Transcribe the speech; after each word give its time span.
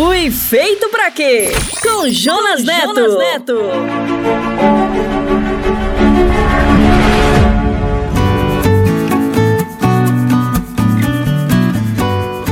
Fui 0.00 0.30
feito 0.30 0.88
pra 0.88 1.10
quê? 1.10 1.50
Com 1.82 2.08
Jonas 2.08 2.64
Neto. 2.64 2.94
Jonas 2.94 3.18
Neto. 3.18 3.58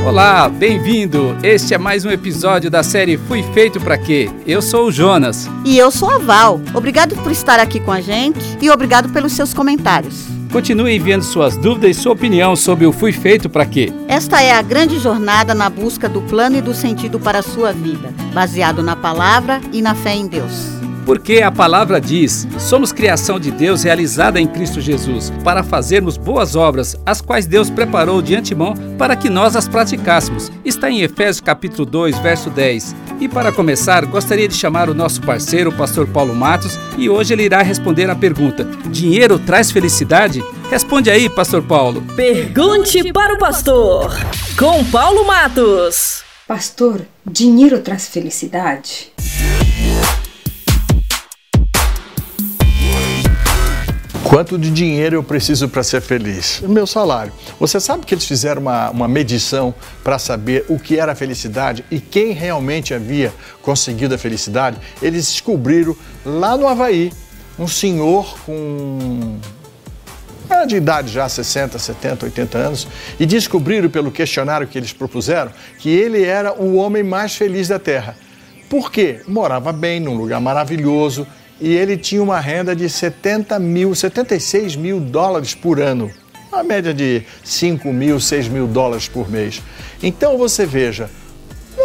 Olá, 0.05 0.47
bem-vindo! 0.47 1.35
Este 1.41 1.73
é 1.73 1.79
mais 1.79 2.05
um 2.05 2.11
episódio 2.11 2.69
da 2.69 2.83
série 2.83 3.17
Fui 3.17 3.41
Feito 3.51 3.79
Pra 3.79 3.97
Quê? 3.97 4.29
Eu 4.45 4.61
sou 4.61 4.89
o 4.89 4.91
Jonas. 4.91 5.49
E 5.65 5.75
eu 5.75 5.89
sou 5.89 6.11
a 6.11 6.19
Val. 6.19 6.61
Obrigado 6.75 7.15
por 7.15 7.31
estar 7.31 7.59
aqui 7.59 7.79
com 7.79 7.91
a 7.91 7.99
gente 7.99 8.59
e 8.61 8.69
obrigado 8.69 9.09
pelos 9.09 9.33
seus 9.33 9.55
comentários. 9.55 10.38
Continue 10.51 10.95
enviando 10.95 11.23
suas 11.23 11.55
dúvidas 11.55 11.91
e 11.91 11.99
sua 11.99 12.13
opinião 12.13 12.55
sobre 12.55 12.85
o 12.85 12.91
Fui 12.91 13.11
Feito 13.11 13.49
para 13.49 13.65
Quê. 13.65 13.93
Esta 14.07 14.41
é 14.41 14.51
a 14.51 14.61
grande 14.61 14.97
jornada 14.97 15.53
na 15.53 15.69
busca 15.69 16.09
do 16.09 16.21
plano 16.23 16.57
e 16.57 16.61
do 16.61 16.73
sentido 16.73 17.19
para 17.19 17.39
a 17.39 17.43
sua 17.43 17.71
vida, 17.71 18.11
baseado 18.33 18.81
na 18.81 18.95
palavra 18.95 19.61
e 19.71 19.81
na 19.81 19.93
fé 19.93 20.15
em 20.15 20.27
Deus. 20.27 20.78
Porque 21.09 21.41
a 21.41 21.51
palavra 21.51 21.99
diz: 21.99 22.47
somos 22.59 22.91
criação 22.91 23.39
de 23.39 23.49
Deus 23.49 23.81
realizada 23.81 24.39
em 24.39 24.45
Cristo 24.45 24.79
Jesus, 24.79 25.33
para 25.43 25.63
fazermos 25.63 26.17
boas 26.17 26.55
obras, 26.55 26.95
as 27.03 27.19
quais 27.19 27.47
Deus 27.47 27.67
preparou 27.67 28.21
de 28.21 28.35
antemão 28.35 28.75
para 28.95 29.15
que 29.15 29.27
nós 29.27 29.55
as 29.55 29.67
praticássemos. 29.67 30.51
Está 30.63 30.87
em 30.87 31.01
Efésios 31.01 31.41
capítulo 31.41 31.83
2, 31.83 32.19
verso 32.19 32.51
10. 32.51 32.95
E 33.19 33.27
para 33.27 33.51
começar, 33.51 34.05
gostaria 34.05 34.47
de 34.47 34.53
chamar 34.53 34.87
o 34.87 34.93
nosso 34.93 35.19
parceiro, 35.23 35.71
o 35.71 35.75
pastor 35.75 36.05
Paulo 36.05 36.35
Matos, 36.35 36.77
e 36.95 37.09
hoje 37.09 37.33
ele 37.33 37.41
irá 37.41 37.63
responder 37.63 38.07
a 38.07 38.15
pergunta: 38.15 38.63
Dinheiro 38.91 39.39
traz 39.39 39.71
felicidade? 39.71 40.43
Responde 40.69 41.09
aí, 41.09 41.27
pastor 41.27 41.63
Paulo. 41.63 42.03
Pergunte 42.15 43.11
para 43.11 43.33
o 43.33 43.39
pastor, 43.39 44.15
com 44.55 44.85
Paulo 44.85 45.25
Matos. 45.25 46.23
Pastor, 46.47 47.01
dinheiro 47.25 47.79
traz 47.79 48.07
felicidade? 48.07 49.11
Quanto 54.29 54.59
de 54.59 54.69
dinheiro 54.69 55.15
eu 55.15 55.23
preciso 55.23 55.67
para 55.67 55.81
ser 55.81 56.01
feliz? 56.01 56.61
Meu 56.61 56.85
salário. 56.85 57.33
Você 57.59 57.79
sabe 57.79 58.05
que 58.05 58.13
eles 58.13 58.25
fizeram 58.25 58.61
uma, 58.61 58.91
uma 58.91 59.07
medição 59.07 59.73
para 60.03 60.19
saber 60.19 60.65
o 60.69 60.77
que 60.77 60.99
era 60.99 61.15
felicidade 61.15 61.83
e 61.89 61.99
quem 61.99 62.31
realmente 62.31 62.93
havia 62.93 63.33
conseguido 63.63 64.13
a 64.13 64.19
felicidade? 64.19 64.77
Eles 65.01 65.25
descobriram 65.25 65.95
lá 66.23 66.55
no 66.55 66.67
Havaí 66.67 67.11
um 67.57 67.67
senhor 67.67 68.37
com 68.45 69.39
é 70.47 70.63
de 70.67 70.75
idade 70.75 71.11
já 71.11 71.27
60, 71.27 71.79
70, 71.79 72.25
80 72.27 72.57
anos, 72.57 72.87
e 73.19 73.25
descobriram 73.25 73.89
pelo 73.89 74.11
questionário 74.11 74.67
que 74.67 74.77
eles 74.77 74.93
propuseram 74.93 75.51
que 75.79 75.89
ele 75.89 76.23
era 76.23 76.53
o 76.53 76.75
homem 76.75 77.01
mais 77.01 77.35
feliz 77.35 77.67
da 77.67 77.79
Terra. 77.79 78.15
Por 78.69 78.91
quê? 78.91 79.21
Morava 79.27 79.71
bem, 79.71 79.99
num 79.99 80.15
lugar 80.15 80.39
maravilhoso, 80.39 81.25
e 81.59 81.75
ele 81.75 81.97
tinha 81.97 82.21
uma 82.21 82.39
renda 82.39 82.75
de 82.75 82.89
70 82.89 83.59
mil, 83.59 83.93
76 83.93 84.75
mil 84.75 84.99
dólares 84.99 85.53
por 85.53 85.79
ano, 85.79 86.09
uma 86.51 86.63
média 86.63 86.93
de 86.93 87.23
5 87.43 87.91
mil, 87.91 88.19
6 88.19 88.47
mil 88.47 88.67
dólares 88.67 89.07
por 89.07 89.29
mês. 89.29 89.61
Então 90.01 90.37
você 90.37 90.65
veja, 90.65 91.09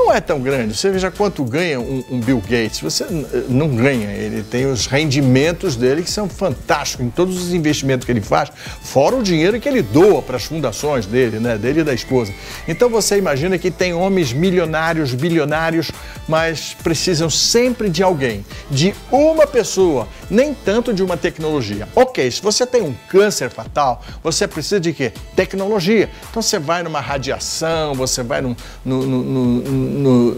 não 0.04 0.12
é 0.12 0.20
tão 0.20 0.40
grande. 0.40 0.76
Você 0.76 0.90
veja 0.90 1.10
quanto 1.10 1.42
ganha 1.44 1.80
um, 1.80 2.04
um, 2.10 2.20
Bill 2.20 2.40
Gates. 2.40 2.80
Você 2.80 3.06
não 3.48 3.68
ganha. 3.68 4.10
Ele 4.12 4.42
tem 4.42 4.66
os 4.66 4.86
rendimentos 4.86 5.76
dele 5.76 6.02
que 6.02 6.10
são 6.10 6.28
fantásticos 6.28 7.06
em 7.06 7.10
todos 7.10 7.42
os 7.42 7.54
investimentos 7.54 8.04
que 8.04 8.12
ele 8.12 8.20
faz, 8.20 8.50
fora 8.82 9.16
o 9.16 9.22
dinheiro 9.22 9.58
que 9.58 9.68
ele 9.68 9.80
doa 9.80 10.20
para 10.20 10.36
as 10.36 10.44
fundações 10.44 11.06
dele, 11.06 11.40
né? 11.40 11.56
Dele 11.56 11.80
e 11.80 11.84
da 11.84 11.94
esposa. 11.94 12.32
Então 12.68 12.88
você 12.90 13.16
imagina 13.16 13.56
que 13.56 13.70
tem 13.70 13.94
homens 13.94 14.32
milionários, 14.32 15.14
bilionários, 15.14 15.90
mas 16.28 16.76
precisam 16.82 17.30
sempre 17.30 17.88
de 17.88 18.02
alguém, 18.02 18.44
de 18.70 18.94
uma 19.10 19.46
pessoa, 19.46 20.06
nem 20.28 20.52
tanto 20.52 20.92
de 20.92 21.02
uma 21.02 21.16
tecnologia. 21.16 21.88
Ok, 21.94 22.30
se 22.30 22.42
você 22.42 22.66
tem 22.66 22.82
um 22.82 22.94
câncer 23.08 23.50
fatal, 23.50 24.02
você 24.22 24.46
precisa 24.46 24.80
de 24.80 24.92
quê? 24.92 25.12
Tecnologia. 25.34 26.10
Então 26.30 26.42
você 26.42 26.58
vai 26.58 26.82
numa 26.82 27.00
radiação, 27.00 27.94
você 27.94 28.22
vai 28.22 28.42
num, 28.42 28.54
no, 28.84 29.06
no, 29.06 29.24
no 29.24 29.93
no, 29.94 30.36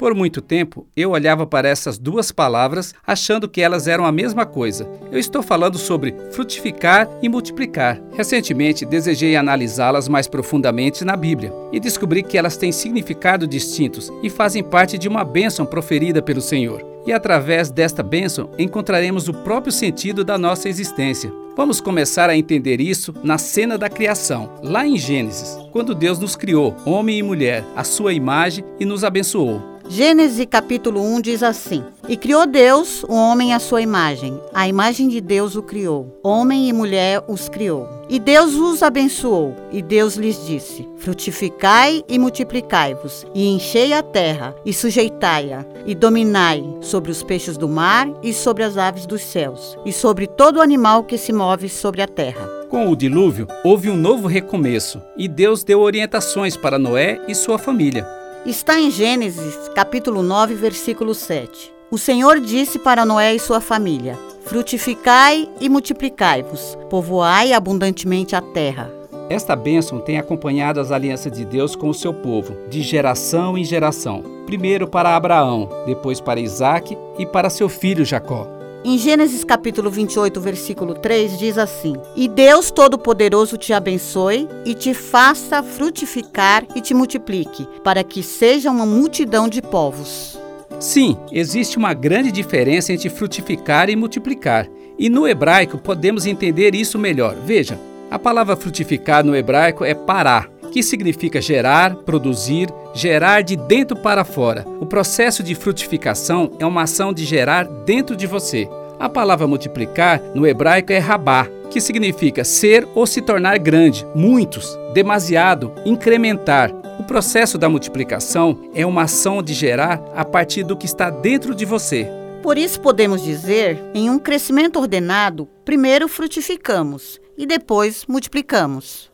Por 0.05 0.13
muito 0.13 0.39
tempo, 0.39 0.85
eu 0.95 1.09
olhava 1.09 1.47
para 1.47 1.67
essas 1.67 1.97
duas 1.97 2.31
palavras 2.31 2.93
achando 3.07 3.49
que 3.49 3.59
elas 3.59 3.87
eram 3.87 4.05
a 4.05 4.11
mesma 4.11 4.45
coisa. 4.45 4.87
Eu 5.11 5.17
estou 5.17 5.41
falando 5.41 5.79
sobre 5.79 6.13
frutificar 6.29 7.09
e 7.23 7.27
multiplicar. 7.27 7.99
Recentemente, 8.13 8.85
desejei 8.85 9.35
analisá-las 9.35 10.07
mais 10.07 10.27
profundamente 10.27 11.03
na 11.03 11.15
Bíblia 11.15 11.51
e 11.71 11.79
descobri 11.79 12.21
que 12.21 12.37
elas 12.37 12.55
têm 12.55 12.71
significado 12.71 13.47
distintos 13.47 14.11
e 14.21 14.29
fazem 14.29 14.63
parte 14.63 14.95
de 14.99 15.07
uma 15.07 15.23
bênção 15.23 15.65
proferida 15.65 16.21
pelo 16.21 16.39
Senhor. 16.39 16.85
E 17.07 17.11
através 17.11 17.71
desta 17.71 18.03
bênção 18.03 18.51
encontraremos 18.59 19.27
o 19.27 19.33
próprio 19.33 19.71
sentido 19.71 20.23
da 20.23 20.37
nossa 20.37 20.69
existência. 20.69 21.33
Vamos 21.57 21.81
começar 21.81 22.29
a 22.29 22.37
entender 22.37 22.79
isso 22.79 23.11
na 23.23 23.39
cena 23.39 23.75
da 23.75 23.89
criação, 23.89 24.51
lá 24.61 24.85
em 24.85 24.99
Gênesis, 24.99 25.57
quando 25.71 25.95
Deus 25.95 26.19
nos 26.19 26.35
criou, 26.35 26.75
homem 26.85 27.17
e 27.17 27.23
mulher, 27.23 27.65
à 27.75 27.83
sua 27.83 28.13
imagem 28.13 28.63
e 28.79 28.85
nos 28.85 29.03
abençoou. 29.03 29.74
Gênesis 29.87 30.45
capítulo 30.49 30.99
1 30.99 31.21
diz 31.21 31.43
assim: 31.43 31.83
E 32.09 32.17
criou 32.17 32.47
Deus 32.47 33.03
o 33.03 33.13
homem 33.13 33.53
à 33.53 33.59
sua 33.59 33.81
imagem, 33.81 34.39
a 34.53 34.67
imagem 34.67 35.07
de 35.07 35.21
Deus 35.21 35.55
o 35.55 35.61
criou, 35.61 36.19
homem 36.23 36.67
e 36.67 36.73
mulher 36.73 37.23
os 37.27 37.47
criou. 37.47 37.87
E 38.09 38.19
Deus 38.19 38.55
os 38.55 38.81
abençoou, 38.81 39.55
e 39.71 39.81
Deus 39.81 40.15
lhes 40.15 40.43
disse: 40.45 40.87
Frutificai 40.97 42.03
e 42.09 42.17
multiplicai-vos, 42.17 43.25
e 43.33 43.47
enchei 43.47 43.93
a 43.93 44.01
terra, 44.01 44.55
e 44.65 44.73
sujeitai-a, 44.73 45.63
e 45.85 45.93
dominai 45.93 46.63
sobre 46.81 47.11
os 47.11 47.21
peixes 47.21 47.55
do 47.55 47.69
mar, 47.69 48.09
e 48.23 48.33
sobre 48.33 48.63
as 48.63 48.77
aves 48.77 49.05
dos 49.05 49.21
céus, 49.21 49.77
e 49.85 49.93
sobre 49.93 50.25
todo 50.25 50.61
animal 50.61 51.03
que 51.03 51.17
se 51.17 51.31
move 51.31 51.69
sobre 51.69 52.01
a 52.01 52.07
terra. 52.07 52.47
Com 52.69 52.89
o 52.89 52.95
dilúvio, 52.95 53.47
houve 53.63 53.89
um 53.89 53.95
novo 53.95 54.27
recomeço, 54.27 54.99
e 55.15 55.27
Deus 55.27 55.63
deu 55.63 55.79
orientações 55.79 56.57
para 56.57 56.79
Noé 56.79 57.21
e 57.27 57.35
sua 57.35 57.59
família. 57.59 58.24
Está 58.45 58.79
em 58.79 58.91
Gênesis, 58.91 59.67
capítulo 59.73 60.21
9, 60.21 60.53
versículo 60.53 61.15
7. 61.15 61.73
O 61.89 61.97
Senhor 61.97 62.39
disse 62.39 62.77
para 62.77 63.03
Noé 63.03 63.33
e 63.33 63.39
sua 63.39 63.59
família: 63.59 64.19
Frutificai 64.45 65.49
e 65.59 65.67
multiplicai-vos, 65.67 66.77
povoai 66.87 67.53
abundantemente 67.53 68.35
a 68.35 68.41
terra. 68.41 68.91
Esta 69.31 69.55
bênção 69.55 69.99
tem 69.99 70.19
acompanhado 70.19 70.79
as 70.79 70.91
alianças 70.91 71.31
de 71.31 71.43
Deus 71.43 71.75
com 71.75 71.89
o 71.89 71.93
seu 71.93 72.13
povo, 72.13 72.55
de 72.69 72.83
geração 72.83 73.57
em 73.57 73.63
geração. 73.63 74.21
Primeiro 74.45 74.87
para 74.87 75.15
Abraão, 75.15 75.67
depois 75.87 76.21
para 76.21 76.39
Isaque 76.39 76.95
e 77.17 77.25
para 77.25 77.49
seu 77.49 77.67
filho 77.67 78.05
Jacó. 78.05 78.47
Em 78.87 78.99
Gênesis 78.99 79.43
capítulo 79.43 79.89
28, 79.89 80.39
versículo 80.39 80.93
3, 80.93 81.39
diz 81.39 81.57
assim: 81.57 81.95
E 82.15 82.27
Deus 82.27 82.69
Todo-Poderoso 82.69 83.57
te 83.57 83.73
abençoe 83.73 84.47
e 84.63 84.75
te 84.75 84.93
faça 84.93 85.63
frutificar 85.63 86.63
e 86.75 86.81
te 86.81 86.93
multiplique, 86.93 87.67
para 87.83 88.03
que 88.03 88.21
seja 88.21 88.69
uma 88.69 88.85
multidão 88.85 89.49
de 89.49 89.59
povos. 89.59 90.39
Sim, 90.79 91.17
existe 91.31 91.79
uma 91.79 91.95
grande 91.95 92.31
diferença 92.31 92.93
entre 92.93 93.09
frutificar 93.09 93.89
e 93.89 93.95
multiplicar. 93.95 94.67
E 94.99 95.09
no 95.09 95.27
hebraico 95.27 95.79
podemos 95.79 96.27
entender 96.27 96.75
isso 96.75 96.99
melhor. 96.99 97.35
Veja, 97.43 97.79
a 98.11 98.19
palavra 98.19 98.55
frutificar 98.55 99.25
no 99.25 99.35
hebraico 99.35 99.83
é 99.83 99.95
pará, 99.95 100.47
que 100.75 100.83
significa 100.83 101.39
gerar, 101.41 101.95
produzir, 101.95 102.67
gerar 102.93 103.43
de 103.43 103.55
dentro 103.55 103.95
para 103.95 104.25
fora. 104.25 104.65
O 104.81 104.85
processo 104.85 105.41
de 105.41 105.55
frutificação 105.55 106.51
é 106.59 106.65
uma 106.65 106.81
ação 106.81 107.13
de 107.13 107.23
gerar 107.23 107.63
dentro 107.63 108.13
de 108.13 108.27
você. 108.27 108.67
A 108.99 109.07
palavra 109.07 109.47
multiplicar 109.47 110.21
no 110.33 110.45
hebraico 110.45 110.91
é 110.91 110.97
rabá, 110.97 111.47
que 111.71 111.79
significa 111.79 112.43
ser 112.43 112.85
ou 112.93 113.07
se 113.07 113.21
tornar 113.21 113.57
grande, 113.57 114.05
muitos, 114.13 114.77
demasiado, 114.93 115.71
incrementar. 115.85 116.73
O 116.99 117.05
processo 117.05 117.57
da 117.57 117.69
multiplicação 117.69 118.69
é 118.75 118.85
uma 118.85 119.03
ação 119.03 119.41
de 119.41 119.53
gerar 119.53 120.03
a 120.13 120.25
partir 120.25 120.63
do 120.63 120.75
que 120.75 120.85
está 120.85 121.09
dentro 121.09 121.55
de 121.55 121.63
você. 121.63 122.05
Por 122.43 122.57
isso 122.57 122.81
podemos 122.81 123.23
dizer, 123.23 123.81
em 123.93 124.09
um 124.09 124.19
crescimento 124.19 124.77
ordenado, 124.77 125.47
primeiro 125.63 126.09
frutificamos 126.09 127.21
e 127.37 127.45
depois 127.45 128.05
multiplicamos. 128.09 129.09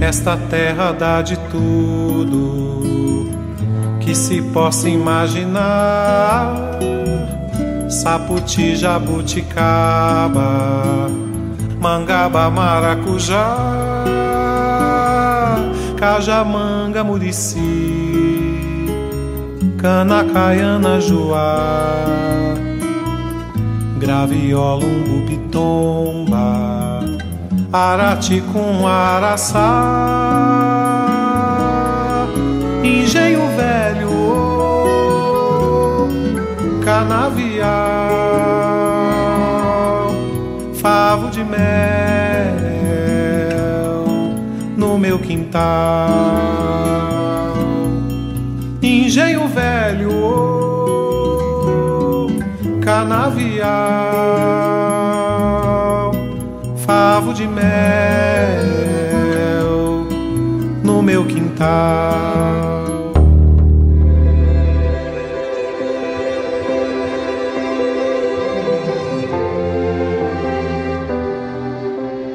Esta 0.00 0.36
terra 0.36 0.92
dá 0.92 1.22
de 1.22 1.36
tudo 1.50 3.30
que 4.00 4.14
se 4.14 4.42
possa 4.42 4.88
imaginar. 4.88 6.54
Saputi, 7.88 8.76
jabuticaba, 8.76 10.40
mangaba, 11.80 12.50
maracujá, 12.50 13.56
cajamanga, 15.96 17.02
murici, 17.02 17.58
cana, 19.78 20.24
caiana, 20.24 21.00
joá, 21.00 21.56
graviola, 23.98 24.84
umbu, 24.84 25.26
pitomba 25.26 26.65
Arati 27.78 28.40
com 28.40 28.88
araçá, 28.88 29.58
engenho 32.82 33.42
velho, 33.54 34.08
canavial, 36.82 37.66
favo 40.80 41.28
de 41.28 41.44
mel 41.44 41.58
no 44.74 44.96
meu 44.96 45.18
quintal, 45.18 46.55
favo 57.26 57.34
de 57.34 57.46
mel 57.46 57.66
no 60.84 61.02
meu 61.02 61.26
quintal. 61.26 61.66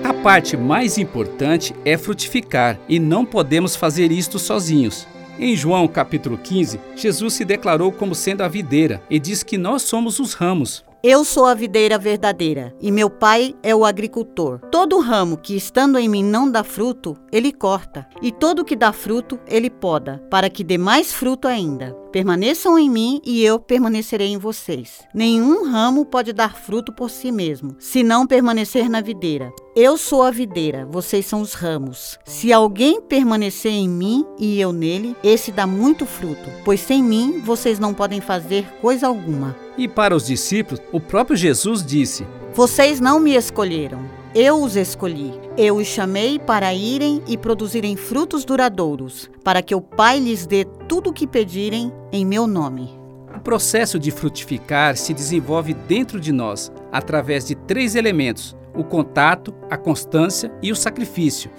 A 0.04 0.14
parte 0.22 0.58
mais 0.58 0.98
importante 0.98 1.74
é 1.86 1.98
frutificar 1.98 2.78
e 2.90 3.00
não 3.00 3.26
podemos 3.26 3.76
fazer 3.76 4.12
isto 4.12 4.38
sozinhos. 4.38 5.08
Em 5.40 5.56
João 5.56 5.88
capítulo 5.88 6.38
15, 6.38 6.80
Jesus 6.96 7.34
se 7.34 7.46
declarou 7.46 7.92
como 7.92 8.14
sendo 8.14 8.42
a 8.42 8.48
videira 8.48 9.02
e 9.10 9.18
diz 9.18 9.42
que 9.42 9.58
nós 9.58 9.84
somos 9.84 10.20
os 10.20 10.34
ramos. 10.34 10.84
Eu 11.04 11.26
sou 11.26 11.46
a 11.48 11.56
videira 11.56 11.98
verdadeira, 11.98 12.76
e 12.80 12.92
meu 12.92 13.10
pai 13.10 13.56
é 13.64 13.74
o 13.74 13.84
agricultor. 13.84 14.60
Todo 14.70 15.00
ramo 15.00 15.36
que 15.36 15.56
estando 15.56 15.98
em 15.98 16.08
mim 16.08 16.24
não 16.24 16.50
dá 16.50 16.64
fruto, 16.64 17.18
ele 17.32 17.52
corta, 17.52 18.08
e 18.22 18.32
todo 18.32 18.64
que 18.64 18.76
dá 18.76 18.94
fruto, 18.94 19.40
ele 19.48 19.68
poda, 19.68 20.24
para 20.30 20.48
que 20.48 20.64
dê 20.64 20.78
mais 20.78 21.12
fruto 21.12 21.48
ainda. 21.48 21.98
Permaneçam 22.12 22.78
em 22.78 22.90
mim 22.90 23.22
e 23.26 23.42
eu 23.42 23.58
permanecerei 23.58 24.28
em 24.28 24.38
vocês. 24.38 25.00
Nenhum 25.14 25.64
ramo 25.72 26.06
pode 26.06 26.34
dar 26.34 26.56
fruto 26.56 26.92
por 26.92 27.10
si 27.10 27.32
mesmo, 27.32 27.76
se 27.80 28.04
não 28.04 28.28
permanecer 28.28 28.90
na 28.90 29.00
videira. 29.00 29.54
Eu 29.74 29.98
sou 29.98 30.22
a 30.22 30.30
videira, 30.30 30.86
vocês 30.86 31.26
são 31.26 31.40
os 31.40 31.54
ramos. 31.54 32.20
Se 32.26 32.52
alguém 32.52 33.00
permanecer 33.00 33.72
em 33.72 33.88
mim 33.88 34.26
e 34.38 34.60
eu 34.60 34.74
nele, 34.74 35.16
esse 35.24 35.52
dá 35.52 35.66
muito 35.66 36.06
fruto, 36.06 36.50
pois 36.66 36.82
sem 36.82 37.02
mim 37.02 37.40
vocês 37.40 37.80
não 37.80 37.94
podem 37.94 38.20
fazer 38.20 38.66
coisa 38.82 39.08
alguma. 39.08 39.56
E 39.78 39.88
para 39.88 40.16
os 40.16 40.26
discípulos, 40.26 40.82
o 40.92 41.00
próprio 41.00 41.38
Jesus 41.38 41.86
disse: 41.86 42.28
Vocês 42.54 43.00
não 43.00 43.22
me 43.22 43.36
escolheram, 43.36 44.02
eu 44.34 44.64
os 44.64 44.76
escolhi. 44.76 45.34
Eu 45.58 45.76
os 45.76 45.88
chamei 45.88 46.40
para 46.40 46.74
irem 46.74 47.22
e 47.28 47.38
produzirem 47.38 47.96
frutos 47.96 48.46
duradouros, 48.46 49.30
para 49.44 49.62
que 49.62 49.76
o 49.76 49.82
Pai 49.82 50.20
lhes 50.20 50.46
dê 50.46 50.66
tudo 50.88 51.10
o 51.10 51.14
que 51.14 51.28
pedirem 51.28 51.92
em 52.12 52.26
meu 52.26 52.48
nome. 52.48 52.90
O 53.36 53.40
processo 53.42 54.00
de 54.00 54.12
frutificar 54.12 54.96
se 54.96 55.14
desenvolve 55.14 55.74
dentro 55.74 56.20
de 56.20 56.32
nós, 56.32 56.72
através 56.92 57.46
de 57.46 57.56
três 57.56 57.96
elementos: 57.96 58.56
o 58.74 58.84
contato, 58.84 59.54
a 59.70 59.78
constância 59.78 60.52
e 60.62 60.72
o 60.72 60.76
sacrifício. 60.76 61.52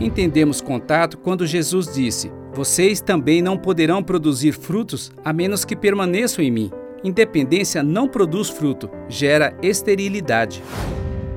Entendemos 0.00 0.60
contato 0.60 1.18
quando 1.18 1.46
Jesus 1.46 1.92
disse: 1.92 2.30
Vocês 2.52 3.00
também 3.00 3.42
não 3.42 3.56
poderão 3.56 4.02
produzir 4.02 4.52
frutos 4.52 5.10
a 5.24 5.32
menos 5.32 5.64
que 5.64 5.74
permaneçam 5.74 6.44
em 6.44 6.50
mim. 6.50 6.70
Independência 7.02 7.82
não 7.82 8.08
produz 8.08 8.48
fruto, 8.48 8.88
gera 9.08 9.56
esterilidade. 9.62 10.62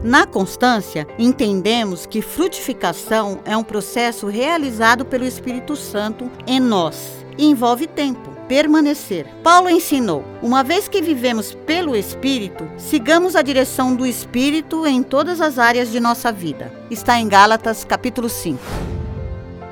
Na 0.04 0.26
constância, 0.26 1.08
entendemos 1.18 2.06
que 2.06 2.22
frutificação 2.22 3.40
é 3.44 3.58
um 3.58 3.64
processo 3.64 4.28
realizado 4.28 5.04
pelo 5.04 5.26
Espírito 5.26 5.76
Santo 5.76 6.30
em 6.46 6.60
nós 6.60 7.26
e 7.38 7.46
envolve 7.46 7.88
tempo, 7.88 8.30
permanecer. 8.48 9.26
Paulo 9.44 9.70
ensinou: 9.70 10.24
uma 10.42 10.64
vez 10.64 10.88
que 10.88 11.02
vivemos 11.02 11.54
pelo 11.66 11.96
Espírito, 11.96 12.70
sigamos 12.78 13.36
a 13.36 13.42
direção 13.42 13.96
do 13.96 14.06
Espírito 14.06 14.86
em 14.86 15.02
todas 15.02 15.42
as 15.42 15.58
áreas 15.58 15.92
de 15.92 16.00
nossa 16.00 16.32
vida. 16.32 16.72
Está 16.92 17.20
em 17.20 17.28
Gálatas, 17.28 17.84
capítulo 17.84 18.30
5. 18.30 18.97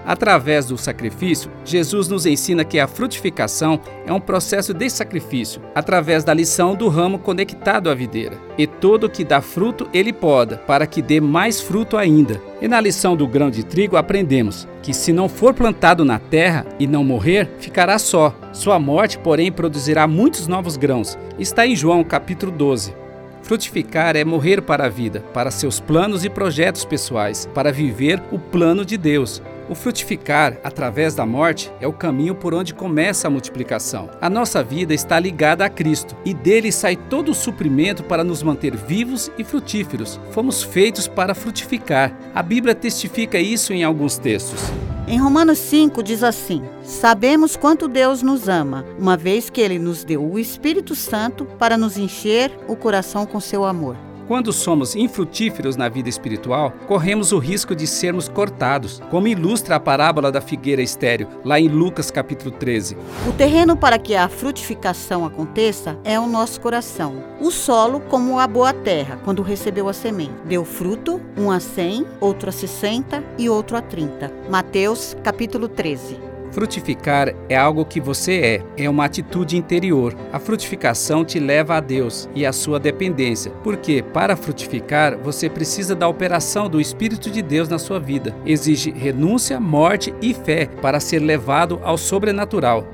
Através 0.06 0.68
do 0.68 0.78
sacrifício, 0.78 1.50
Jesus 1.64 2.08
nos 2.08 2.26
ensina 2.26 2.64
que 2.64 2.80
a 2.80 2.88
frutificação 2.88 3.80
é 4.06 4.14
um 4.14 4.20
processo 4.20 4.74
de 4.74 4.90
sacrifício, 4.90 5.62
através 5.74 6.24
da 6.24 6.34
lição 6.34 6.76
do 6.76 6.88
ramo 6.88 7.18
conectado 7.18 7.90
à 7.90 7.96
videira. 7.96 8.38
E 8.58 8.68
todo 8.68 9.10
que 9.10 9.24
dá 9.24 9.42
fruto, 9.42 9.90
ele 9.92 10.14
poda, 10.14 10.58
para 10.68 10.86
que 10.86 11.02
dê 11.02 11.20
mais 11.20 11.60
fruto 11.60 11.98
ainda. 11.98 12.40
E 12.62 12.68
na 12.68 12.80
lição 12.80 13.16
do 13.16 13.28
grão 13.28 13.50
de 13.50 13.64
trigo 13.64 13.98
aprendemos 13.98 14.68
que 14.84 14.94
se 14.94 15.12
não 15.12 15.28
for 15.28 15.52
plantado 15.52 16.06
na 16.06 16.20
terra 16.20 16.64
e 16.80 16.86
não 16.86 17.04
morrer, 17.04 17.50
ficará 17.60 17.98
só. 17.98 18.36
Sua 18.54 18.78
morte, 18.78 19.18
porém, 19.18 19.52
produzirá 19.52 20.06
muitos 20.06 20.46
novos 20.46 20.78
grãos. 20.78 21.18
Está 21.40 21.66
em 21.66 21.76
João 21.76 22.04
capítulo 22.04 22.52
12. 22.52 22.94
Frutificar 23.42 24.16
é 24.16 24.24
morrer 24.24 24.62
para 24.62 24.86
a 24.86 24.90
vida, 24.90 25.22
para 25.34 25.50
seus 25.50 25.80
planos 25.80 26.24
e 26.24 26.30
projetos 26.30 26.86
pessoais, 26.86 27.50
para 27.54 27.72
viver 27.72 28.22
o 28.32 28.38
plano 28.38 28.86
de 28.86 28.98
Deus. 28.98 29.42
O 29.68 29.74
frutificar 29.74 30.60
através 30.64 31.16
da 31.16 31.26
morte 31.26 31.72
é 31.82 31.88
o 31.88 31.94
caminho 31.94 32.36
por 32.36 32.54
onde 32.54 32.74
começa 32.74 33.28
a 33.28 33.32
multiplicação. 33.32 34.10
A 34.22 34.30
nossa 34.30 34.64
vida 34.64 34.94
está 34.94 35.20
ligada 35.20 35.66
a 35.66 35.70
Cristo 35.70 36.16
e 36.24 36.34
dele 36.36 36.72
sai 36.72 36.96
todo 36.96 37.32
o 37.32 37.36
suprimento 37.36 38.04
para 38.04 38.24
nos 38.24 38.44
manter 38.44 38.76
vivos 38.76 39.32
e 39.40 39.44
frutíferos. 39.44 40.20
Fomos 40.32 40.62
feitos 40.62 41.08
para 41.08 41.34
frutificar. 41.34 42.16
A 42.36 42.44
Bíblia 42.44 42.76
testifica 42.76 43.40
isso 43.40 43.74
em 43.74 43.84
alguns 43.84 44.20
textos. 44.20 44.60
Em 45.08 45.20
Romanos 45.20 45.58
5 45.58 46.04
diz 46.04 46.24
assim: 46.24 46.64
Sabemos 46.84 47.56
quanto 47.56 47.88
Deus 47.88 48.22
nos 48.22 48.48
ama, 48.48 48.86
uma 49.00 49.18
vez 49.18 49.50
que 49.50 49.62
ele 49.62 49.80
nos 49.80 50.04
deu 50.04 50.24
o 50.24 50.38
Espírito 50.38 50.96
Santo 50.96 51.46
para 51.58 51.78
nos 51.78 51.98
encher 51.98 52.52
o 52.68 52.76
coração 52.76 53.26
com 53.26 53.40
seu 53.40 53.66
amor. 53.66 53.96
Quando 54.28 54.52
somos 54.52 54.96
infrutíferos 54.96 55.76
na 55.76 55.88
vida 55.88 56.10
espiritual, 56.10 56.74
corremos 56.88 57.32
o 57.32 57.38
risco 57.38 57.76
de 57.76 57.86
sermos 57.86 58.28
cortados, 58.28 59.00
como 59.12 59.28
ilustra 59.28 59.76
a 59.76 59.80
parábola 59.80 60.32
da 60.32 60.42
figueira 60.42 60.82
estéril, 60.82 61.28
lá 61.44 61.60
em 61.60 61.68
Lucas 61.68 62.10
capítulo 62.10 62.50
13. 62.50 62.98
O 63.30 63.34
terreno 63.34 63.78
para 63.78 64.00
que 64.00 64.16
a 64.16 64.28
frutificação 64.28 65.26
aconteça 65.26 66.00
é 66.04 66.20
o 66.20 66.26
nosso 66.26 66.60
coração. 66.60 67.24
O 67.40 67.52
solo, 67.52 68.00
como 68.00 68.40
a 68.40 68.48
boa 68.48 68.74
terra, 68.74 69.20
quando 69.24 69.44
recebeu 69.44 69.88
a 69.88 69.94
semente, 69.94 70.34
deu 70.46 70.66
fruto, 70.66 71.22
um 71.38 71.52
a 71.52 71.60
cem, 71.60 72.04
outro 72.20 72.50
a 72.50 72.52
sessenta 72.52 73.24
e 73.38 73.48
outro 73.48 73.78
a 73.78 73.82
trinta. 73.82 74.34
Mateus 74.50 75.16
capítulo 75.24 75.68
13. 75.68 76.25
Frutificar 76.56 77.36
é 77.50 77.58
algo 77.58 77.84
que 77.84 78.00
você 78.00 78.64
é, 78.78 78.86
é 78.86 78.90
uma 78.90 79.04
atitude 79.04 79.58
interior. 79.58 80.16
A 80.32 80.40
frutificação 80.40 81.26
te 81.26 81.38
leva 81.38 81.76
a 81.76 81.82
Deus 81.82 82.30
e 82.34 82.46
à 82.46 82.54
sua 82.54 82.80
dependência, 82.80 83.52
porque 83.62 84.02
para 84.02 84.38
frutificar 84.38 85.18
você 85.18 85.50
precisa 85.50 85.94
da 85.94 86.08
operação 86.08 86.70
do 86.70 86.80
Espírito 86.80 87.30
de 87.30 87.42
Deus 87.42 87.68
na 87.68 87.78
sua 87.78 88.00
vida. 88.00 88.34
Exige 88.46 88.90
renúncia, 88.90 89.60
morte 89.60 90.16
e 90.22 90.34
fé 90.34 90.70
para 90.82 91.02
ser 91.02 91.20
levado 91.20 91.78
ao 91.84 91.98
sobrenatural. 91.98 92.88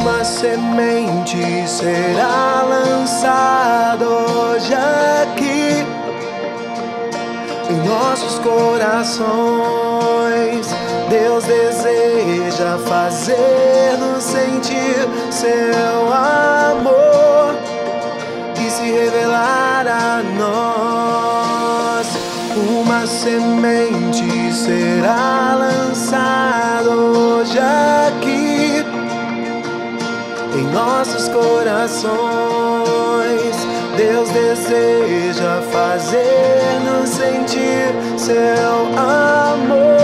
Uma 0.00 0.24
semente 0.24 1.68
será 1.68 2.62
lançada 2.62 4.04
hoje 4.04 4.74
aqui 4.74 5.86
em 7.70 7.76
nossos 7.86 8.40
corações. 8.40 9.22
Deus 11.12 11.44
deseja 11.44 12.78
fazer-nos 12.88 14.24
sentir 14.24 15.06
seu 15.30 16.10
amor 16.10 17.54
e 18.58 18.70
se 18.70 18.90
revelar 18.90 19.86
a 19.88 20.22
nós. 20.38 22.06
Uma 22.56 23.06
semente 23.06 24.54
será 24.54 25.54
lançada 25.54 26.88
hoje 26.88 27.58
aqui 27.58 28.82
em 30.56 30.66
nossos 30.72 31.28
corações. 31.28 32.16
Deus 33.98 34.30
deseja 34.30 35.60
fazer-nos 35.70 37.10
sentir 37.10 37.92
seu 38.16 38.86
amor 38.96 40.01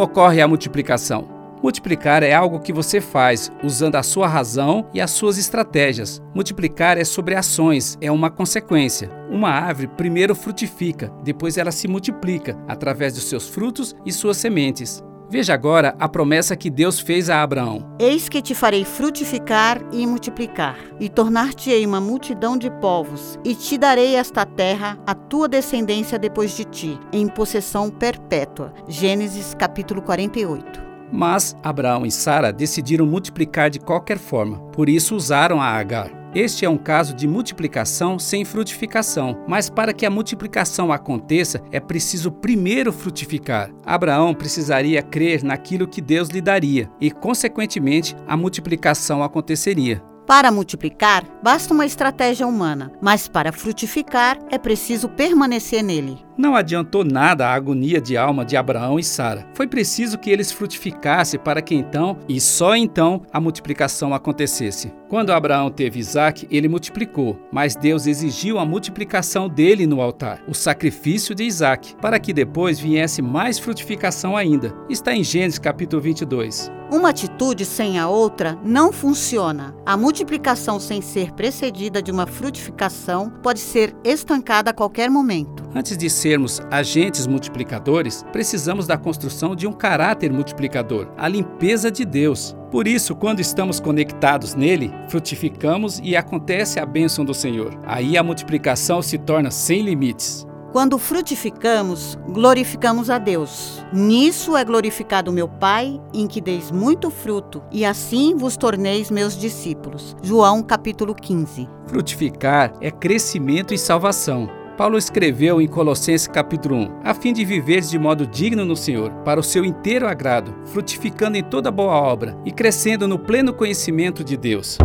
ocorre 0.00 0.40
a 0.40 0.48
multiplicação? 0.48 1.28
Multiplicar 1.62 2.22
é 2.22 2.32
algo 2.32 2.60
que 2.60 2.72
você 2.72 3.00
faz 3.00 3.52
usando 3.62 3.96
a 3.96 4.02
sua 4.02 4.26
razão 4.26 4.88
e 4.94 5.00
as 5.00 5.10
suas 5.10 5.36
estratégias. 5.36 6.22
Multiplicar 6.34 6.96
é 6.96 7.04
sobre 7.04 7.34
ações, 7.34 7.98
é 8.00 8.10
uma 8.10 8.30
consequência. 8.30 9.10
Uma 9.30 9.50
árvore 9.50 9.88
primeiro 9.88 10.34
frutifica, 10.34 11.12
depois 11.22 11.58
ela 11.58 11.70
se 11.70 11.86
multiplica 11.86 12.58
através 12.66 13.14
dos 13.14 13.24
seus 13.24 13.46
frutos 13.46 13.94
e 14.06 14.12
suas 14.12 14.38
sementes. 14.38 15.04
Veja 15.30 15.54
agora 15.54 15.94
a 16.00 16.08
promessa 16.08 16.56
que 16.56 16.68
Deus 16.68 16.98
fez 16.98 17.30
a 17.30 17.40
Abraão. 17.40 17.94
Eis 18.00 18.28
que 18.28 18.42
te 18.42 18.52
farei 18.52 18.84
frutificar 18.84 19.80
e 19.92 20.04
multiplicar, 20.04 20.76
e 20.98 21.08
tornar-te-ei 21.08 21.86
uma 21.86 22.00
multidão 22.00 22.58
de 22.58 22.68
povos, 22.68 23.38
e 23.44 23.54
te 23.54 23.78
darei 23.78 24.16
esta 24.16 24.44
terra, 24.44 24.98
a 25.06 25.14
tua 25.14 25.48
descendência 25.48 26.18
depois 26.18 26.56
de 26.56 26.64
ti, 26.64 26.98
em 27.12 27.28
possessão 27.28 27.90
perpétua. 27.90 28.74
Gênesis 28.88 29.54
capítulo 29.54 30.02
48. 30.02 30.82
Mas 31.12 31.56
Abraão 31.62 32.04
e 32.04 32.10
Sara 32.10 32.52
decidiram 32.52 33.06
multiplicar 33.06 33.70
de 33.70 33.78
qualquer 33.78 34.18
forma, 34.18 34.58
por 34.72 34.88
isso 34.88 35.14
usaram 35.14 35.60
a 35.60 35.66
Agar. 35.66 36.19
Este 36.34 36.64
é 36.64 36.70
um 36.70 36.78
caso 36.78 37.12
de 37.12 37.26
multiplicação 37.26 38.16
sem 38.16 38.44
frutificação, 38.44 39.44
mas 39.48 39.68
para 39.68 39.92
que 39.92 40.06
a 40.06 40.10
multiplicação 40.10 40.92
aconteça 40.92 41.60
é 41.72 41.80
preciso 41.80 42.30
primeiro 42.30 42.92
frutificar. 42.92 43.70
Abraão 43.84 44.32
precisaria 44.32 45.02
crer 45.02 45.42
naquilo 45.42 45.88
que 45.88 46.00
Deus 46.00 46.28
lhe 46.28 46.40
daria 46.40 46.88
e, 47.00 47.10
consequentemente, 47.10 48.14
a 48.28 48.36
multiplicação 48.36 49.24
aconteceria. 49.24 50.00
Para 50.24 50.52
multiplicar, 50.52 51.24
basta 51.42 51.74
uma 51.74 51.84
estratégia 51.84 52.46
humana, 52.46 52.92
mas 53.00 53.26
para 53.26 53.50
frutificar 53.50 54.38
é 54.48 54.56
preciso 54.56 55.08
permanecer 55.08 55.82
nele. 55.82 56.24
Não 56.40 56.56
adiantou 56.56 57.04
nada 57.04 57.46
a 57.46 57.52
agonia 57.52 58.00
de 58.00 58.16
alma 58.16 58.46
de 58.46 58.56
Abraão 58.56 58.98
e 58.98 59.04
Sara. 59.04 59.46
Foi 59.52 59.66
preciso 59.66 60.16
que 60.16 60.30
eles 60.30 60.50
frutificassem 60.50 61.38
para 61.38 61.60
que 61.60 61.74
então, 61.74 62.16
e 62.26 62.40
só 62.40 62.74
então, 62.74 63.20
a 63.30 63.38
multiplicação 63.38 64.14
acontecesse. 64.14 64.90
Quando 65.10 65.34
Abraão 65.34 65.70
teve 65.70 65.98
Isaac, 65.98 66.48
ele 66.50 66.66
multiplicou, 66.66 67.38
mas 67.52 67.76
Deus 67.76 68.06
exigiu 68.06 68.58
a 68.58 68.64
multiplicação 68.64 69.50
dele 69.50 69.86
no 69.86 70.00
altar, 70.00 70.42
o 70.48 70.54
sacrifício 70.54 71.34
de 71.34 71.44
Isaac, 71.44 71.94
para 72.00 72.18
que 72.18 72.32
depois 72.32 72.80
viesse 72.80 73.20
mais 73.20 73.58
frutificação 73.58 74.34
ainda. 74.34 74.74
Está 74.88 75.12
em 75.12 75.22
Gênesis 75.22 75.58
capítulo 75.58 76.00
22. 76.00 76.72
Uma 76.92 77.10
atitude 77.10 77.64
sem 77.64 78.00
a 78.00 78.08
outra 78.08 78.58
não 78.64 78.92
funciona. 78.92 79.76
A 79.86 79.96
multiplicação 79.96 80.80
sem 80.80 81.00
ser 81.00 81.30
precedida 81.32 82.02
de 82.02 82.10
uma 82.10 82.26
frutificação 82.26 83.30
pode 83.42 83.60
ser 83.60 83.94
estancada 84.02 84.70
a 84.70 84.74
qualquer 84.74 85.08
momento. 85.08 85.62
Antes 85.72 85.96
de 85.96 86.10
sermos 86.30 86.60
agentes 86.70 87.26
multiplicadores, 87.26 88.24
precisamos 88.30 88.86
da 88.86 88.96
construção 88.96 89.56
de 89.56 89.66
um 89.66 89.72
caráter 89.72 90.32
multiplicador, 90.32 91.08
a 91.18 91.26
limpeza 91.26 91.90
de 91.90 92.04
Deus. 92.04 92.54
Por 92.70 92.86
isso, 92.86 93.16
quando 93.16 93.40
estamos 93.40 93.80
conectados 93.80 94.54
nele, 94.54 94.94
frutificamos 95.08 96.00
e 96.04 96.14
acontece 96.14 96.78
a 96.78 96.86
bênção 96.86 97.24
do 97.24 97.34
Senhor. 97.34 97.76
Aí 97.84 98.16
a 98.16 98.22
multiplicação 98.22 99.02
se 99.02 99.18
torna 99.18 99.50
sem 99.50 99.82
limites. 99.82 100.46
Quando 100.70 100.98
frutificamos, 100.98 102.16
glorificamos 102.28 103.10
a 103.10 103.18
Deus. 103.18 103.84
Nisso 103.92 104.56
é 104.56 104.64
glorificado 104.64 105.32
meu 105.32 105.48
Pai, 105.48 106.00
em 106.14 106.28
que 106.28 106.40
deis 106.40 106.70
muito 106.70 107.10
fruto, 107.10 107.60
e 107.72 107.84
assim 107.84 108.36
vos 108.36 108.56
torneis 108.56 109.10
meus 109.10 109.36
discípulos. 109.36 110.14
João 110.22 110.62
capítulo 110.62 111.12
15. 111.12 111.68
Frutificar 111.88 112.72
é 112.80 112.88
crescimento 112.88 113.74
e 113.74 113.78
salvação. 113.78 114.59
Paulo 114.80 114.96
escreveu 114.96 115.60
em 115.60 115.68
Colossenses 115.68 116.26
capítulo 116.26 116.74
1, 116.74 117.00
a 117.04 117.12
fim 117.12 117.34
de 117.34 117.44
viver 117.44 117.82
de 117.82 117.98
modo 117.98 118.26
digno 118.26 118.64
no 118.64 118.74
Senhor, 118.74 119.10
para 119.26 119.38
o 119.38 119.42
seu 119.42 119.62
inteiro 119.62 120.08
agrado, 120.08 120.54
frutificando 120.64 121.36
em 121.36 121.44
toda 121.44 121.70
boa 121.70 121.92
obra 121.92 122.34
e 122.46 122.50
crescendo 122.50 123.06
no 123.06 123.18
pleno 123.18 123.52
conhecimento 123.52 124.24
de 124.24 124.38
Deus. 124.38 124.78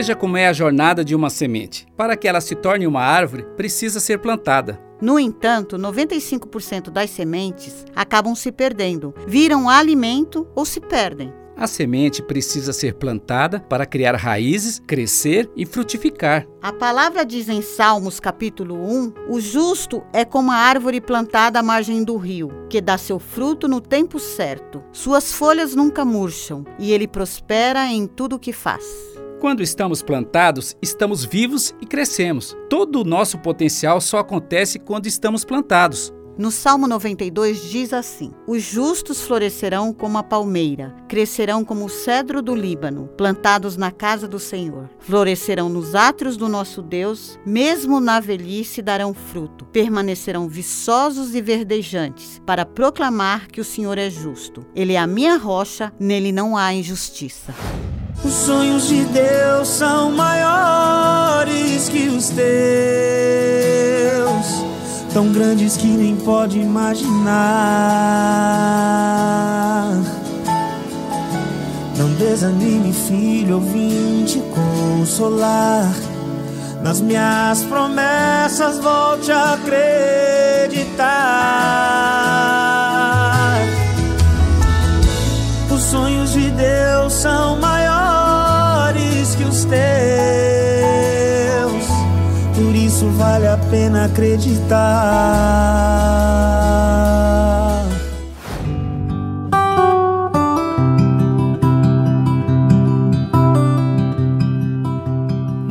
Veja 0.00 0.16
como 0.16 0.38
é 0.38 0.48
a 0.48 0.52
jornada 0.54 1.04
de 1.04 1.14
uma 1.14 1.28
semente. 1.28 1.86
Para 1.94 2.16
que 2.16 2.26
ela 2.26 2.40
se 2.40 2.54
torne 2.54 2.86
uma 2.86 3.02
árvore, 3.02 3.44
precisa 3.54 4.00
ser 4.00 4.18
plantada. 4.18 4.80
No 4.98 5.20
entanto, 5.20 5.76
95% 5.76 6.88
das 6.88 7.10
sementes 7.10 7.84
acabam 7.94 8.34
se 8.34 8.50
perdendo, 8.50 9.12
viram 9.26 9.68
alimento 9.68 10.48
ou 10.54 10.64
se 10.64 10.80
perdem. 10.80 11.34
A 11.54 11.66
semente 11.66 12.22
precisa 12.22 12.72
ser 12.72 12.94
plantada 12.94 13.60
para 13.60 13.84
criar 13.84 14.16
raízes, 14.16 14.80
crescer 14.86 15.50
e 15.54 15.66
frutificar. 15.66 16.46
A 16.62 16.72
palavra 16.72 17.22
diz 17.22 17.50
em 17.50 17.60
Salmos 17.60 18.18
capítulo 18.18 18.76
1: 18.76 19.12
O 19.28 19.38
justo 19.38 20.02
é 20.14 20.24
como 20.24 20.50
a 20.50 20.56
árvore 20.56 21.02
plantada 21.02 21.58
à 21.58 21.62
margem 21.62 22.02
do 22.02 22.16
rio, 22.16 22.50
que 22.70 22.80
dá 22.80 22.96
seu 22.96 23.18
fruto 23.18 23.68
no 23.68 23.82
tempo 23.82 24.18
certo. 24.18 24.82
Suas 24.92 25.30
folhas 25.30 25.74
nunca 25.74 26.06
murcham, 26.06 26.64
e 26.78 26.90
ele 26.90 27.06
prospera 27.06 27.84
em 27.88 28.06
tudo 28.06 28.36
o 28.36 28.38
que 28.38 28.54
faz. 28.54 29.10
Quando 29.40 29.62
estamos 29.62 30.02
plantados, 30.02 30.76
estamos 30.82 31.24
vivos 31.24 31.74
e 31.80 31.86
crescemos. 31.86 32.54
Todo 32.68 33.00
o 33.00 33.04
nosso 33.04 33.38
potencial 33.38 33.98
só 33.98 34.18
acontece 34.18 34.78
quando 34.78 35.06
estamos 35.06 35.46
plantados. 35.46 36.12
No 36.36 36.50
Salmo 36.50 36.86
92 36.86 37.70
diz 37.70 37.94
assim: 37.94 38.32
Os 38.46 38.62
justos 38.62 39.22
florescerão 39.22 39.94
como 39.94 40.18
a 40.18 40.22
palmeira, 40.22 40.94
crescerão 41.08 41.64
como 41.64 41.86
o 41.86 41.88
cedro 41.88 42.42
do 42.42 42.54
Líbano, 42.54 43.08
plantados 43.16 43.78
na 43.78 43.90
casa 43.90 44.28
do 44.28 44.38
Senhor. 44.38 44.90
Florescerão 44.98 45.70
nos 45.70 45.94
átrios 45.94 46.36
do 46.36 46.46
nosso 46.46 46.82
Deus, 46.82 47.40
mesmo 47.44 47.98
na 47.98 48.20
velhice 48.20 48.82
darão 48.82 49.14
fruto. 49.14 49.64
Permanecerão 49.64 50.50
viçosos 50.50 51.34
e 51.34 51.40
verdejantes, 51.40 52.42
para 52.44 52.66
proclamar 52.66 53.48
que 53.48 53.60
o 53.60 53.64
Senhor 53.64 53.96
é 53.96 54.10
justo. 54.10 54.66
Ele 54.74 54.92
é 54.92 54.98
a 54.98 55.06
minha 55.06 55.38
rocha, 55.38 55.90
nele 55.98 56.30
não 56.30 56.58
há 56.58 56.74
injustiça. 56.74 57.54
Os 58.22 58.34
sonhos 58.34 58.86
de 58.86 59.02
Deus 59.06 59.66
são 59.66 60.12
maiores 60.12 61.88
que 61.88 62.08
os 62.08 62.28
teus, 62.28 62.44
tão 65.14 65.32
grandes 65.32 65.78
que 65.78 65.86
nem 65.86 66.14
pode 66.16 66.58
imaginar. 66.58 67.30
Não 71.96 72.10
desanime, 72.14 72.92
filho, 72.92 73.52
eu 73.52 73.60
vim 73.60 74.24
te 74.26 74.42
consolar. 74.54 75.90
Nas 76.82 77.00
minhas 77.00 77.62
promessas, 77.64 78.78
volte 78.78 79.32
a 79.32 79.54
acreditar. 79.54 81.00
Os 85.70 85.82
sonhos 85.82 86.32
de 86.32 86.50
Deus 86.50 87.12
são 87.14 87.56
maiores 87.58 87.89
pena 93.70 94.04
acreditar. 94.06 94.80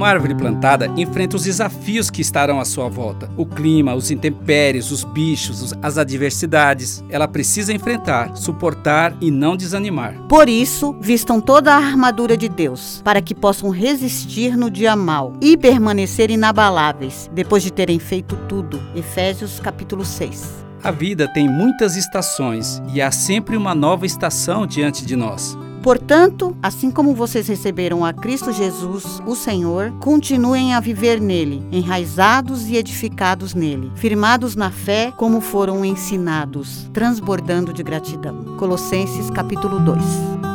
Árvore 0.10 0.34
plantada 0.36 0.88
enfrenta 0.98 1.36
os 1.36 1.44
desafios 1.44 2.10
que 2.10 2.22
estarão 2.22 2.60
à 2.60 2.66
sua 2.66 2.90
volta: 2.90 3.30
o 3.38 3.46
clima, 3.46 3.94
os 3.94 4.10
intempéries, 4.12 4.92
os 4.92 5.04
bichos, 5.04 5.62
os- 5.62 5.74
as 5.82 5.98
adversidades. 5.98 7.04
Ela 7.10 7.28
precisa 7.28 7.74
enfrentar, 7.74 8.36
suportar 8.36 9.16
e 9.22 9.30
não 9.32 9.56
desanimar. 9.56 10.14
Por 10.28 10.50
isso, 10.50 10.96
vistam 11.00 11.40
toda 11.40 11.74
a 11.74 11.78
armadura 11.78 12.36
de 12.36 12.50
Deus, 12.50 13.02
para 13.04 13.22
que 13.22 13.36
possam 13.36 13.70
resistir 13.70 14.58
no 14.58 14.70
dia 14.70 14.96
mau 14.96 15.34
e 15.42 15.56
permanecer 15.56 16.32
inabaláveis, 16.32 17.30
depois 17.34 17.62
de 17.64 17.72
terem 17.72 18.00
feito 18.00 18.36
tudo. 18.48 18.82
Efésios 18.96 19.60
capítulo 19.60 20.04
6. 20.04 20.66
A 20.84 20.92
vida 20.92 21.28
tem 21.34 21.48
muitas 21.50 21.96
estações 21.98 22.82
e 22.94 23.02
há 23.02 23.12
sempre 23.12 23.58
uma 23.58 23.76
nova 23.76 24.06
estação 24.06 24.66
diante 24.66 25.06
de 25.06 25.16
nós. 25.16 25.58
Portanto, 25.82 26.56
assim 26.62 26.92
como 26.92 27.16
vocês 27.16 27.48
receberam 27.48 28.04
a 28.04 28.12
Cristo 28.12 28.52
Jesus, 28.52 29.22
o 29.26 29.36
Senhor, 29.36 29.92
continuem 30.00 30.74
a 30.74 30.80
viver 30.80 31.22
nele, 31.22 31.64
enraizados 31.72 32.68
e 32.68 32.76
edificados 32.76 33.54
nele, 33.54 33.92
firmados 33.96 34.56
na 34.56 34.72
fé 34.72 35.14
como 35.16 35.40
foram 35.40 35.86
ensinados, 35.86 36.90
transbordando 36.94 37.74
de 37.74 37.82
gratidão. 37.82 38.58
Colossenses 38.58 39.30
capítulo 39.30 39.80
2. 39.80 40.49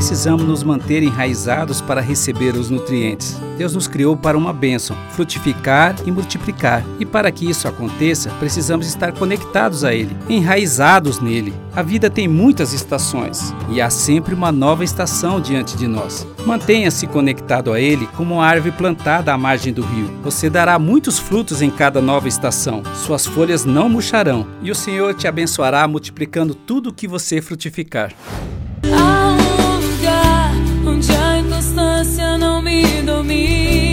Precisamos 0.00 0.46
nos 0.46 0.62
manter 0.62 1.02
enraizados 1.02 1.82
para 1.82 2.00
receber 2.00 2.56
os 2.56 2.70
nutrientes. 2.70 3.38
Deus 3.58 3.74
nos 3.74 3.86
criou 3.86 4.16
para 4.16 4.36
uma 4.36 4.50
bênção, 4.50 4.96
frutificar 5.10 5.94
e 6.06 6.10
multiplicar. 6.10 6.82
E 6.98 7.04
para 7.04 7.30
que 7.30 7.48
isso 7.48 7.68
aconteça, 7.68 8.30
precisamos 8.40 8.86
estar 8.86 9.12
conectados 9.12 9.84
a 9.84 9.92
Ele, 9.92 10.16
enraizados 10.26 11.20
nele. 11.20 11.52
A 11.76 11.82
vida 11.82 12.08
tem 12.08 12.26
muitas 12.26 12.72
estações 12.72 13.54
e 13.68 13.78
há 13.78 13.90
sempre 13.90 14.34
uma 14.34 14.50
nova 14.50 14.84
estação 14.84 15.38
diante 15.38 15.76
de 15.76 15.86
nós. 15.86 16.26
Mantenha-se 16.46 17.06
conectado 17.06 17.70
a 17.70 17.78
Ele 17.78 18.08
como 18.16 18.36
uma 18.36 18.46
árvore 18.46 18.72
plantada 18.72 19.34
à 19.34 19.36
margem 19.36 19.70
do 19.70 19.82
rio. 19.82 20.10
Você 20.22 20.48
dará 20.48 20.78
muitos 20.78 21.18
frutos 21.18 21.60
em 21.60 21.68
cada 21.68 22.00
nova 22.00 22.26
estação. 22.26 22.82
Suas 22.94 23.26
folhas 23.26 23.66
não 23.66 23.90
murcharão 23.90 24.46
e 24.62 24.70
o 24.70 24.74
Senhor 24.74 25.12
te 25.12 25.28
abençoará 25.28 25.86
multiplicando 25.86 26.54
tudo 26.54 26.88
o 26.88 26.92
que 26.92 27.06
você 27.06 27.42
frutificar. 27.42 28.14
Há 28.82 29.39
não 33.10 33.89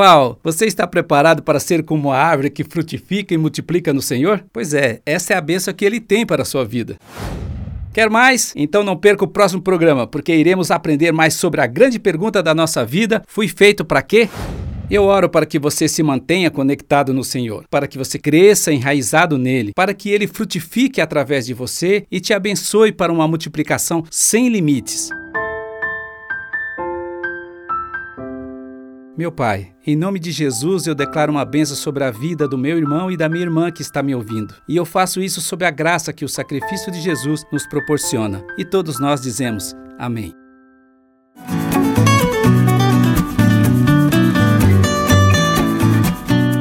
Uau, 0.00 0.38
você 0.42 0.64
está 0.64 0.86
preparado 0.86 1.42
para 1.42 1.60
ser 1.60 1.82
como 1.82 2.10
a 2.10 2.16
árvore 2.16 2.48
que 2.48 2.64
frutifica 2.64 3.34
e 3.34 3.36
multiplica 3.36 3.92
no 3.92 4.00
Senhor? 4.00 4.42
Pois 4.50 4.72
é, 4.72 5.02
essa 5.04 5.34
é 5.34 5.36
a 5.36 5.42
bênção 5.42 5.74
que 5.74 5.84
ele 5.84 6.00
tem 6.00 6.24
para 6.24 6.40
a 6.40 6.44
sua 6.46 6.64
vida. 6.64 6.96
Quer 7.92 8.08
mais? 8.08 8.54
Então 8.56 8.82
não 8.82 8.96
perca 8.96 9.26
o 9.26 9.28
próximo 9.28 9.60
programa, 9.60 10.06
porque 10.06 10.34
iremos 10.34 10.70
aprender 10.70 11.12
mais 11.12 11.34
sobre 11.34 11.60
a 11.60 11.66
grande 11.66 11.98
pergunta 11.98 12.42
da 12.42 12.54
nossa 12.54 12.82
vida: 12.82 13.22
fui 13.28 13.46
feito 13.46 13.84
para 13.84 14.00
quê? 14.00 14.26
Eu 14.90 15.04
oro 15.04 15.28
para 15.28 15.44
que 15.44 15.58
você 15.58 15.86
se 15.86 16.02
mantenha 16.02 16.50
conectado 16.50 17.12
no 17.12 17.22
Senhor, 17.22 17.66
para 17.70 17.86
que 17.86 17.98
você 17.98 18.18
cresça 18.18 18.72
enraizado 18.72 19.36
nele, 19.36 19.72
para 19.76 19.92
que 19.92 20.08
ele 20.08 20.26
frutifique 20.26 21.02
através 21.02 21.44
de 21.44 21.52
você 21.52 22.06
e 22.10 22.20
te 22.20 22.32
abençoe 22.32 22.90
para 22.90 23.12
uma 23.12 23.28
multiplicação 23.28 24.02
sem 24.10 24.48
limites. 24.48 25.10
Meu 29.20 29.30
Pai, 29.30 29.74
em 29.86 29.94
nome 29.94 30.18
de 30.18 30.32
Jesus 30.32 30.86
eu 30.86 30.94
declaro 30.94 31.30
uma 31.30 31.44
benção 31.44 31.76
sobre 31.76 32.02
a 32.02 32.10
vida 32.10 32.48
do 32.48 32.56
meu 32.56 32.78
irmão 32.78 33.10
e 33.10 33.18
da 33.18 33.28
minha 33.28 33.42
irmã 33.42 33.70
que 33.70 33.82
está 33.82 34.02
me 34.02 34.14
ouvindo. 34.14 34.54
E 34.66 34.74
eu 34.74 34.86
faço 34.86 35.20
isso 35.20 35.42
sob 35.42 35.62
a 35.62 35.70
graça 35.70 36.10
que 36.10 36.24
o 36.24 36.28
sacrifício 36.28 36.90
de 36.90 37.02
Jesus 37.02 37.44
nos 37.52 37.66
proporciona. 37.66 38.42
E 38.56 38.64
todos 38.64 38.98
nós 38.98 39.20
dizemos: 39.20 39.76
Amém. 39.98 40.32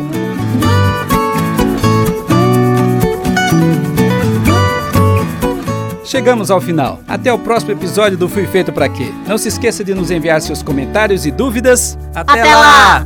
Chegamos 6.04 6.52
ao 6.52 6.60
final. 6.60 7.00
Até 7.08 7.32
o 7.32 7.40
próximo 7.40 7.72
episódio 7.72 8.18
do 8.18 8.28
Fui 8.28 8.46
Feito 8.46 8.74
Pra 8.74 8.90
Quê. 8.90 9.10
Não 9.26 9.38
se 9.38 9.48
esqueça 9.48 9.82
de 9.82 9.96
nos 9.96 10.12
enviar 10.12 10.42
seus 10.42 10.62
comentários 10.62 11.26
e 11.26 11.32
dúvidas. 11.32 11.98
Até, 12.14 12.42
Até 12.42 12.56
lá! 12.56 13.06